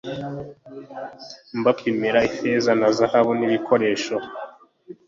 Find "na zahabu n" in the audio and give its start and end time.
2.79-3.41